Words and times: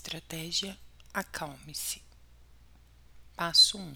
Estratégia 0.00 0.80
Acalme-se. 1.12 2.02
Passo 3.36 3.76
1. 3.76 3.94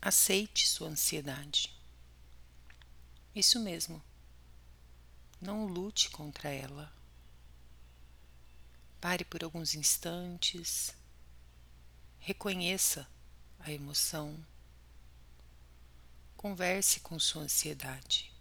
Aceite 0.00 0.66
sua 0.66 0.88
ansiedade. 0.88 1.72
Isso 3.32 3.60
mesmo. 3.60 4.02
Não 5.40 5.66
lute 5.66 6.10
contra 6.10 6.50
ela. 6.50 6.92
Pare 9.00 9.24
por 9.24 9.44
alguns 9.44 9.76
instantes. 9.76 10.92
Reconheça 12.18 13.08
a 13.60 13.70
emoção. 13.70 14.36
Converse 16.36 16.98
com 16.98 17.20
sua 17.20 17.42
ansiedade. 17.42 18.32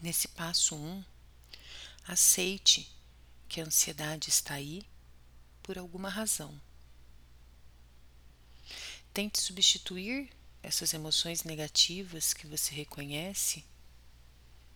Nesse 0.00 0.28
passo 0.28 0.76
1, 0.76 0.78
um, 0.78 1.04
Aceite 2.06 2.94
que 3.48 3.62
a 3.62 3.64
ansiedade 3.64 4.28
está 4.28 4.54
aí 4.54 4.86
por 5.62 5.78
alguma 5.78 6.10
razão. 6.10 6.60
Tente 9.14 9.40
substituir 9.40 10.30
essas 10.62 10.92
emoções 10.92 11.44
negativas 11.44 12.34
que 12.34 12.46
você 12.46 12.74
reconhece 12.74 13.64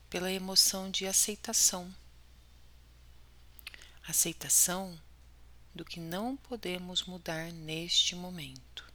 pela 0.08 0.32
emoção 0.32 0.90
de 0.90 1.06
aceitação. 1.06 1.94
Aceitação 4.06 4.98
do 5.74 5.84
que 5.84 6.00
não 6.00 6.34
podemos 6.34 7.04
mudar 7.04 7.52
neste 7.52 8.14
momento. 8.14 8.90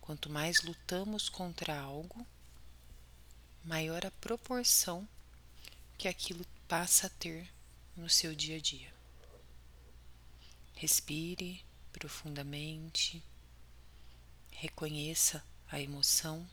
Quanto 0.00 0.30
mais 0.30 0.62
lutamos 0.62 1.28
contra 1.28 1.78
algo, 1.78 2.26
maior 3.62 4.06
a 4.06 4.10
proporção 4.12 5.06
que 6.00 6.08
aquilo 6.08 6.46
passa 6.66 7.08
a 7.08 7.10
ter 7.10 7.46
no 7.94 8.08
seu 8.08 8.34
dia 8.34 8.56
a 8.56 8.58
dia. 8.58 8.90
Respire 10.74 11.62
profundamente, 11.92 13.22
reconheça 14.50 15.44
a 15.70 15.78
emoção 15.78 16.48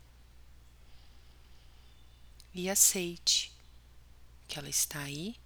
e 2.53 2.70
aceite 2.70 3.53
que 4.50 4.59
ela 4.59 4.68
está 4.68 5.00
aí 5.00 5.40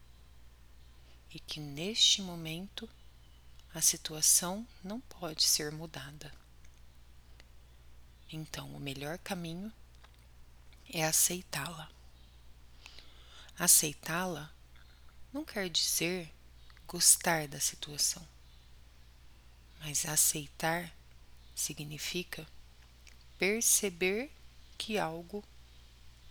e 1.30 1.40
que 1.40 1.60
neste 1.60 2.24
momento 2.24 2.90
a 3.72 3.82
situação 3.82 4.68
não 4.84 5.00
pode 5.00 5.44
ser 5.44 5.72
mudada. 5.72 6.34
Então, 8.34 8.74
o 8.74 8.80
melhor 8.80 9.20
caminho 9.20 9.72
é 10.92 11.06
aceitá-la. 11.06 12.01
Aceitá-la 13.58 14.52
não 15.32 15.46
quer 15.46 15.70
dizer 15.70 16.34
gostar 16.88 17.48
da 17.48 17.60
situação, 17.60 18.28
mas 19.80 20.06
aceitar 20.06 20.92
significa 21.56 22.48
perceber 23.38 24.32
que 24.78 24.98
algo 24.98 25.44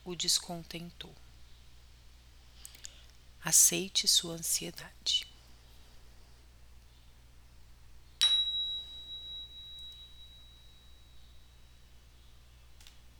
o 0.04 0.14
descontentou. 0.14 1.14
Aceite 3.42 4.08
sua 4.08 4.34
ansiedade. 4.34 5.29